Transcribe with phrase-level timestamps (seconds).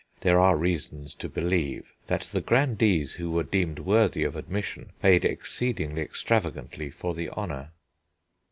[0.21, 5.23] There are reasons to believe that the grandees who were deemed worthy of admission paid
[5.23, 7.69] exceedingly extravagantly for the honour."